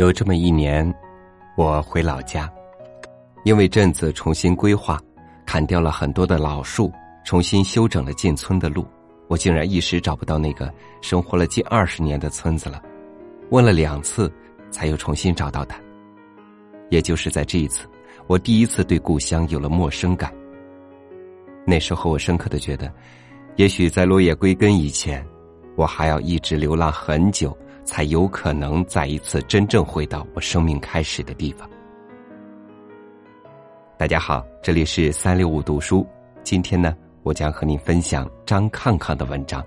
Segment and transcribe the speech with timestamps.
[0.00, 0.90] 有这么一年，
[1.58, 2.50] 我回老家，
[3.44, 4.98] 因为镇子重新规划，
[5.44, 6.90] 砍掉了很多的老树，
[7.22, 8.86] 重新修整了进村的路，
[9.28, 10.72] 我竟然一时找不到那个
[11.02, 12.82] 生活了近二十年的村子了。
[13.50, 14.32] 问了两次，
[14.70, 15.78] 才又重新找到它。
[16.88, 17.86] 也就是在这一次，
[18.26, 20.32] 我第一次对故乡有了陌生感。
[21.66, 22.90] 那时候，我深刻的觉得，
[23.56, 25.22] 也许在落叶归根以前，
[25.76, 27.54] 我还要一直流浪很久。
[27.90, 31.68] 才有可能再一次真正回到我生命开始的地方。
[33.98, 36.06] 大家好，这里是三六五读书。
[36.44, 39.60] 今天呢，我将和您分享张抗抗的文章《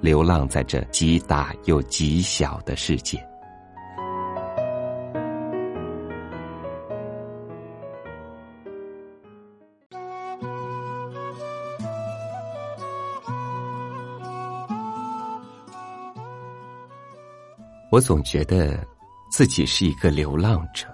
[0.00, 3.18] 流浪在这极大又极小的世界》。
[17.94, 18.84] 我总觉得
[19.30, 20.88] 自己是一个流浪者。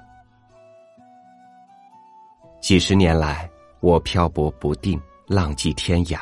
[2.61, 6.21] 几十年来，我漂泊不定，浪迹天涯。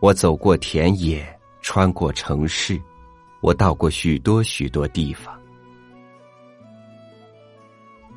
[0.00, 1.24] 我走过田野，
[1.60, 2.82] 穿过城市，
[3.42, 5.40] 我到过许多许多地方。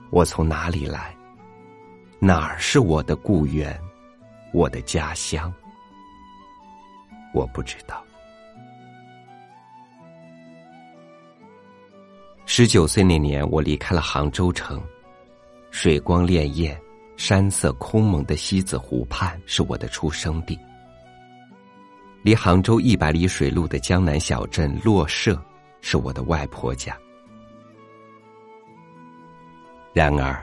[0.09, 1.15] 我从哪里来？
[2.17, 3.79] 哪儿是我的故园？
[4.53, 5.53] 我的家乡？
[7.31, 8.03] 我不知道。
[12.55, 14.79] 十九岁那年，我离开了杭州城，
[15.71, 16.77] 水光潋滟、
[17.17, 20.55] 山色空蒙的西子湖畔是我的出生地。
[22.21, 25.43] 离杭州一百里水路的江南小镇洛社
[25.81, 26.95] 是我的外婆家。
[29.91, 30.39] 然而，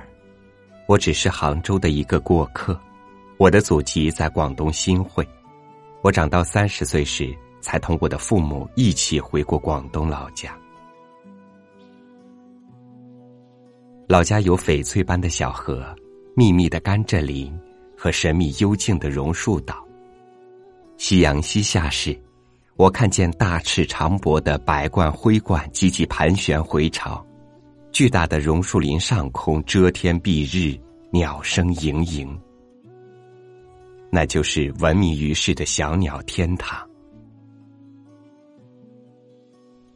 [0.89, 2.77] 我只是杭州的一个过客，
[3.39, 5.25] 我的祖籍在广东新会。
[6.03, 10.59] 我长到三十岁时，才同我的父母一起回过广东老家。
[14.11, 15.87] 老家有翡翠般的小河，
[16.35, 17.57] 密密的甘蔗林
[17.97, 19.87] 和神秘幽静的榕树岛。
[20.97, 22.21] 夕阳西下时，
[22.75, 27.25] 我看见大翅长脖的白冠灰鹳急急盘旋回巢，
[27.93, 30.77] 巨大的榕树林上空遮天蔽日，
[31.13, 32.37] 鸟声盈盈。
[34.11, 36.85] 那就是闻名于世的小鸟天堂。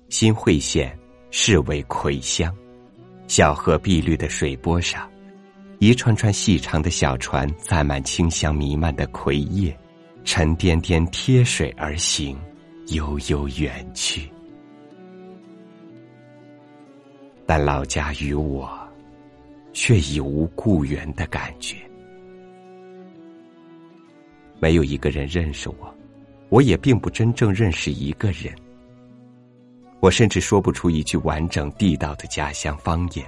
[0.08, 0.97] 新会县
[1.32, 2.54] 是为葵乡。
[3.26, 5.10] 小河碧绿的水波上，
[5.78, 9.76] 一串串细长的小船载满清香弥漫的葵叶，
[10.24, 12.38] 沉甸甸贴水而行，
[12.88, 14.28] 悠悠远去。
[17.46, 18.70] 但老家与我，
[19.72, 21.76] 却已无故园的感觉。
[24.60, 25.94] 没有一个人认识我，
[26.50, 28.54] 我也并不真正认识一个人。
[30.04, 33.26] 我甚至说不出一句完整地道的家乡方言。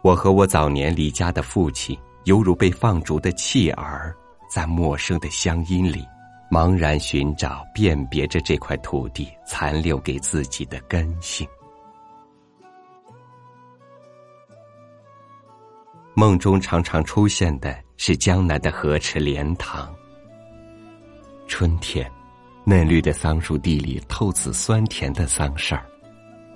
[0.00, 4.16] 我和我早年离家的父亲，犹如被放逐的弃儿，
[4.48, 6.08] 在陌生的乡音里，
[6.50, 11.46] 茫然寻找、辨别着这块土地残留给自己的根性。
[16.14, 19.94] 梦中常常出现的是江南的河池莲塘。
[21.46, 22.10] 春天。
[22.64, 25.84] 嫩绿的桑树地里透紫酸甜的桑葚儿，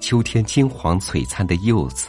[0.01, 2.09] 秋天金黄璀璨的柚子，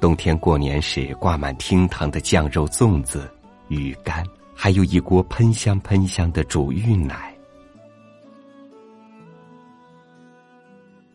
[0.00, 3.32] 冬天过年时挂满厅堂的酱肉粽子、
[3.68, 7.32] 鱼干，还有一锅喷香喷香的煮芋奶。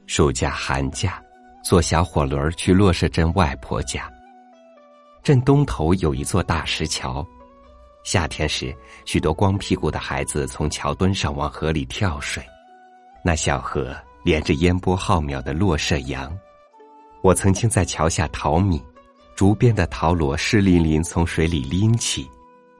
[0.05, 1.21] 暑假寒假，
[1.65, 4.09] 坐小火轮去洛社镇外婆家。
[5.21, 7.27] 镇东头有一座大石桥。
[8.07, 8.73] 夏天时，
[9.03, 12.41] 许多光屁股的孩子从桥墩上往河里跳水。
[13.21, 16.33] 那小河连着烟波浩渺的落射洋。
[17.21, 18.81] 我曾经在桥下淘米，
[19.35, 22.31] 竹编的陶螺湿淋淋从水里拎起，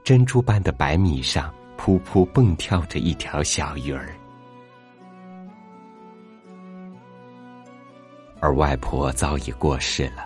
[0.02, 4.16] 珍珠般的白米上扑扑蹦跳着一条小鱼儿。
[8.40, 10.26] 而外婆早已过世了，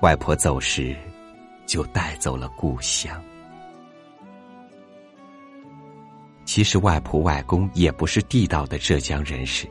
[0.00, 0.96] 外婆走时，
[1.66, 3.22] 就带走了故乡。
[6.54, 9.66] 其实外婆外公也不是地道的浙江人士，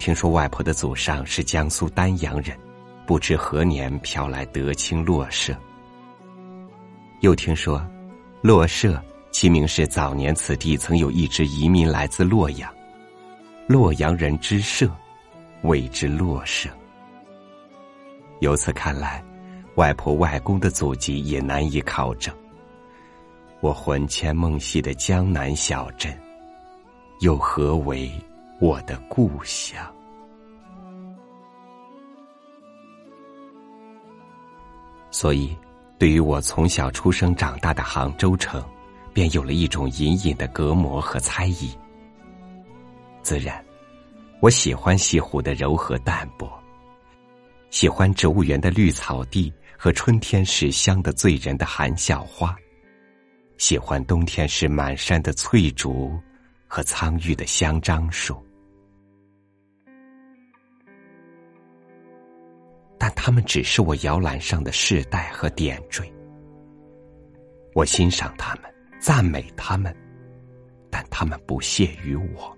[0.00, 2.58] 听说外婆的祖上是江苏丹阳人，
[3.06, 5.56] 不知何年飘来德清洛社。
[7.20, 7.80] 又听说，
[8.40, 9.00] 洛社
[9.30, 12.68] 其名是早年此地曾有一支移民来自洛阳，
[13.68, 14.90] 洛阳人之社，
[15.62, 16.68] 谓之洛社。
[18.40, 19.22] 由此看来，
[19.76, 22.34] 外婆外公的祖籍也难以考证。
[23.62, 26.12] 我魂牵梦系的江南小镇，
[27.20, 28.10] 又何为
[28.60, 29.80] 我的故乡？
[35.12, 35.56] 所以，
[35.96, 38.60] 对于我从小出生长大的杭州城，
[39.12, 41.72] 便有了一种隐隐的隔膜和猜疑。
[43.22, 43.64] 自然，
[44.40, 46.50] 我喜欢西湖的柔和淡泊，
[47.70, 52.56] 喜欢植物园的绿草地和春天时香的醉人的含笑花，
[53.58, 56.18] 喜欢冬天时满山的翠竹
[56.66, 58.36] 和苍郁的香樟树。
[62.98, 66.12] 但他们只是我摇篮上的饰带和点缀。
[67.74, 68.64] 我欣赏他们，
[69.00, 69.94] 赞美他们，
[70.90, 72.56] 但他们不屑于我。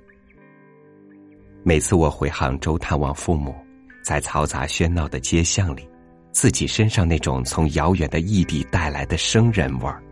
[1.62, 3.55] 每次我回杭州探望父母，
[4.02, 5.88] 在嘈杂喧闹的街巷里，
[6.31, 10.02] 自己身上那种从遥远的异地带来的生人味儿，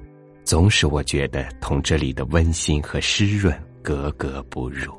[0.44, 4.92] 总使我觉得同这里的温馨和湿润格格不入。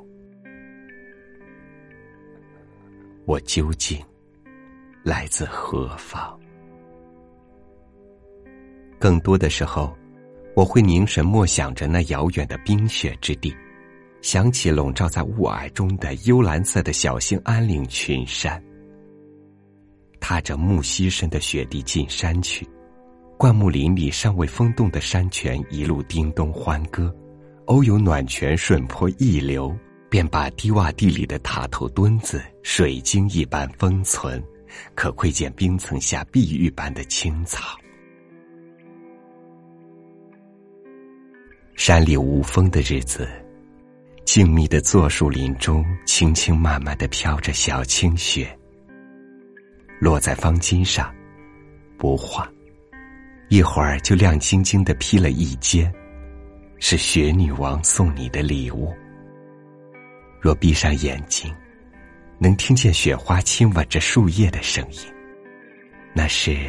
[3.26, 4.02] 我究竟？
[5.04, 6.40] 来自何方？
[9.00, 9.94] 更多的时候，
[10.56, 13.54] 我会凝神默想着那遥远的冰雪之地，
[14.22, 18.64] 想起笼罩在雾霭中的幽蓝色的小兴安岭群山，
[20.22, 22.66] 踏着木樨深的雪地进山去，
[23.38, 27.14] 灌木林里尚未风动的山泉一路叮咚欢歌，
[27.66, 29.76] 偶有暖泉顺坡溢流，
[30.10, 34.42] 便把低洼地里的塔头墩子水晶一般封存。
[34.96, 37.78] 可窥见冰层下碧玉般的青草。
[41.76, 43.30] 山里无风的日子，
[44.26, 48.58] 静谧的座树林中，轻轻慢慢的飘着小青雪，
[50.00, 51.14] 落在方巾上，
[51.96, 52.52] 不化，
[53.54, 55.94] 一会儿就亮晶晶的披了一肩，
[56.80, 58.92] 是雪女王送你的礼物。
[60.42, 61.54] 若闭上眼睛。
[62.40, 65.00] 能听见雪花亲吻着树叶的声音，
[66.14, 66.68] 那是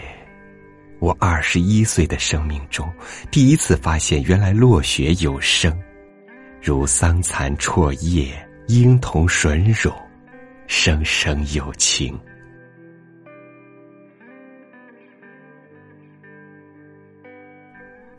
[1.00, 2.86] 我二十一岁的生命中
[3.30, 5.76] 第一次发现，原来落雪有声，
[6.62, 8.30] 如桑蚕啜叶，
[8.68, 9.90] 婴童吮乳，
[10.66, 12.16] 声声有情。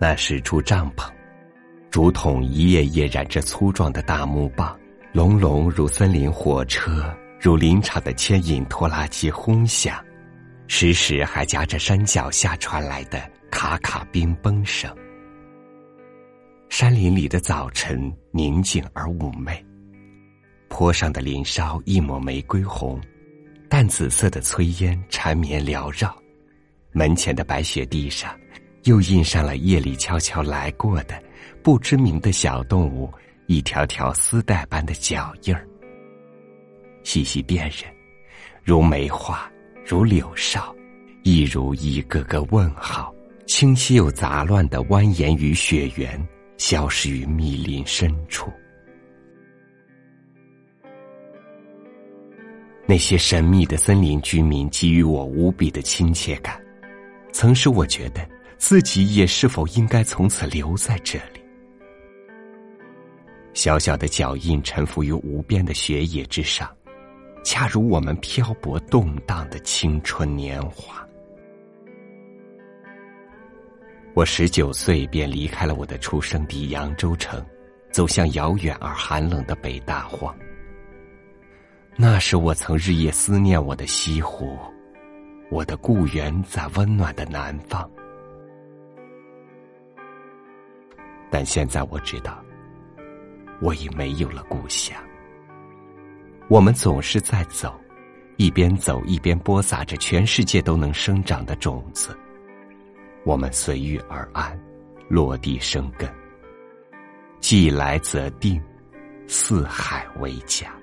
[0.07, 1.09] 那是住帐篷，
[1.89, 4.79] 竹筒一页页染着粗壮的大木棒，
[5.11, 7.11] 隆隆如森林火车。
[7.41, 9.97] 如林场的牵引拖拉机轰响，
[10.67, 13.19] 时时还夹着山脚下传来的
[13.49, 14.95] 卡卡冰崩声。
[16.69, 19.65] 山林里的早晨宁静而妩媚，
[20.69, 23.01] 坡上的林梢一抹玫瑰红，
[23.67, 26.15] 淡紫色的炊烟缠绵缭绕，
[26.91, 28.39] 门前的白雪地上
[28.85, 31.21] 又印上了夜里悄悄来过的
[31.63, 33.11] 不知名的小动物
[33.47, 35.67] 一条条丝带般的脚印儿。
[37.03, 37.83] 细细辨认，
[38.63, 39.51] 如梅花，
[39.85, 40.73] 如柳梢，
[41.23, 43.13] 亦如一个个问号，
[43.47, 46.19] 清晰又杂乱的蜿蜒于雪原，
[46.57, 48.51] 消失于密林深处。
[52.87, 56.59] 那些神秘的森林居民给予我无比的亲切感，
[57.31, 61.41] 曾使我觉得自己也是否应该从此留在这里。
[63.53, 66.69] 小小的脚印沉浮于无边的雪野之上。
[67.43, 71.07] 恰如我们漂泊动荡的青春年华。
[74.15, 77.45] 我十九岁便离开了我的出生地扬州城，
[77.91, 80.35] 走向遥远而寒冷的北大荒。
[81.95, 84.57] 那时我曾日夜思念我的西湖，
[85.51, 87.87] 我的故园在温暖的南方。
[91.37, 92.41] 但现在我知道，
[93.59, 94.95] 我已没有了故乡。
[96.47, 97.77] 我们总是在走，
[98.37, 102.17] 一边走一边播撒着全世界都能生长的种子。
[103.25, 104.57] 我们随遇而安，
[105.09, 106.09] 落地生根。
[107.41, 108.63] 既来则定，
[109.27, 110.73] 四海为家。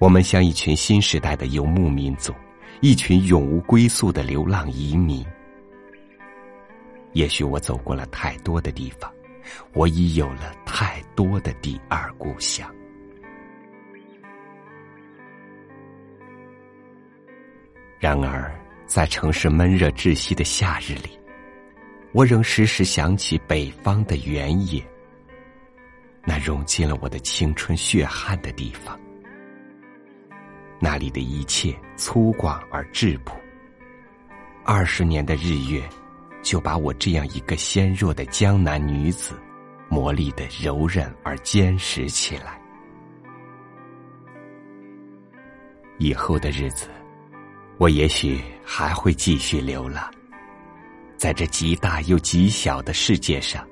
[0.00, 2.34] 我们像一群新时代的游牧民族，
[2.80, 5.24] 一群永无归宿的流浪移民。
[7.18, 9.12] 也许我走过了太多的地方，
[9.72, 12.72] 我已有了太多的第二故乡。
[17.98, 18.56] 然而，
[18.86, 21.18] 在城市闷热窒息的夏日里，
[22.12, 24.80] 我仍时时想起北方的原野，
[26.24, 28.96] 那融进了我的青春血汗的地方。
[30.78, 33.34] 那里的一切粗犷而质朴。
[34.64, 35.82] 二十年的日月，
[36.42, 39.34] 就把我这样一个纤弱的江南女子，
[39.88, 42.60] 磨砺的柔韧而坚实起来。
[45.98, 46.88] 以后的日子。
[47.80, 50.12] 我也许还会继续流浪，
[51.16, 53.64] 在这极大又极小的世界上，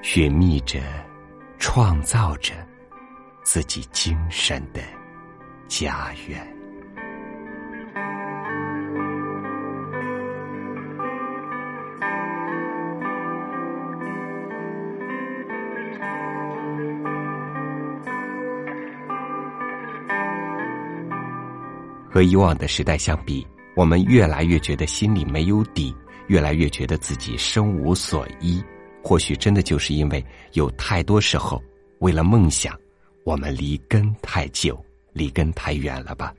[0.00, 0.80] 寻觅着、
[1.58, 2.54] 创造着
[3.42, 4.80] 自己精神的
[5.68, 6.55] 家园。
[22.16, 25.94] 和以往的时代相比，我们越来越觉得心里没有底，
[26.28, 28.64] 越来越觉得自己生无所依。
[29.04, 31.62] 或许真的就是因为有太多时候，
[31.98, 32.74] 为了梦想，
[33.26, 34.82] 我们离根太久，
[35.12, 36.32] 离根太远了吧？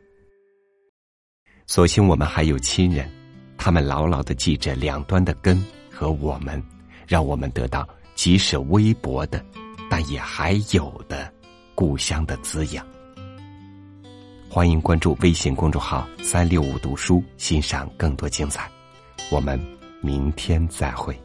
[1.67, 3.07] 所幸我们还有亲人，
[3.55, 6.59] 他们牢牢的记着两端的根和我们，
[7.05, 9.45] 让我们得到即使微薄的，
[9.91, 11.31] 但也还有的
[11.75, 12.83] 故乡的滋养。
[14.49, 18.71] 欢迎关注微信公众号“三六五读书”，欣赏更多精彩。
[19.29, 19.59] 我们
[20.01, 21.19] 明天再会。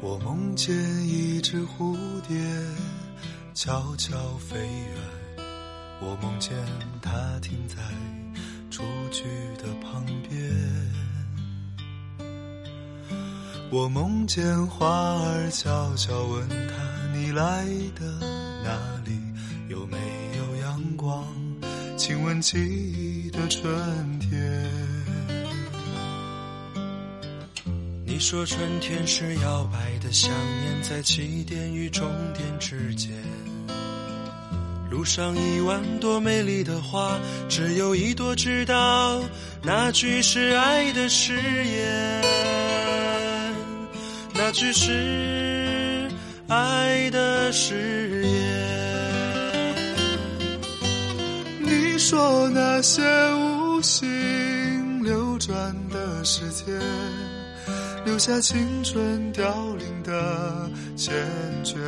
[0.00, 0.76] 我梦见
[1.08, 1.96] 一只蝴
[2.28, 2.36] 蝶
[3.54, 5.44] 悄悄飞远，
[6.00, 6.54] 我梦见
[7.02, 7.76] 它停在
[8.70, 9.24] 雏菊
[9.56, 9.95] 的旁
[13.68, 16.56] 我梦见花儿悄悄问他
[17.12, 18.06] ：“你来的
[18.62, 19.20] 哪里？
[19.68, 19.98] 有没
[20.38, 21.26] 有阳光？
[21.96, 23.68] 亲吻记忆的春
[24.20, 24.70] 天。”
[28.06, 33.12] 你说春天是摇摆的想念，在起点与终点之间。
[34.88, 37.18] 路上一万朵美丽的花，
[37.48, 39.20] 只有一朵知道
[39.62, 42.22] 那句是爱的誓言。
[44.38, 46.08] 那句是
[46.46, 49.74] 爱的誓言。
[51.60, 53.02] 你说那些
[53.34, 56.66] 无心流转的时间，
[58.04, 61.10] 留下青春凋零的缱
[61.64, 61.78] 绻。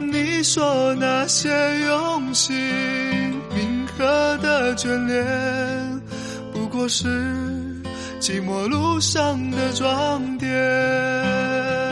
[0.00, 1.48] 你说那些
[1.80, 2.54] 用心
[3.54, 6.00] 铭刻的眷恋，
[6.52, 7.71] 不过是。
[8.22, 11.91] 寂寞路上的装点。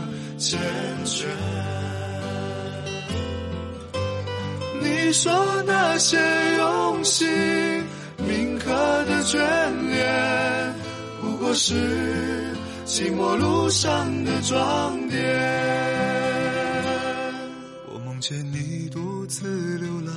[0.41, 0.57] 缱
[1.05, 1.25] 绻。
[4.81, 5.31] 你说
[5.67, 6.17] 那些
[6.57, 7.27] 用心
[8.17, 8.71] 铭刻
[9.05, 9.37] 的眷
[9.87, 10.73] 恋，
[11.21, 11.75] 不过是
[12.87, 15.21] 寂寞路上的装点。
[17.93, 20.15] 我梦见你独自流浪，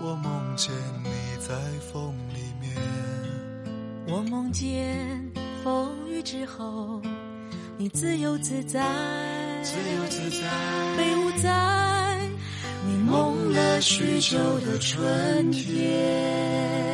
[0.00, 0.72] 我梦见
[1.04, 1.10] 你
[1.46, 1.54] 在
[1.92, 2.74] 风里面，
[4.06, 5.30] 我梦见。
[5.62, 7.02] 风雨之后，
[7.76, 8.80] 你自由自在。
[9.62, 10.48] 自由自在，
[10.96, 12.18] 飞舞在
[12.84, 16.91] 你梦了许久的春天。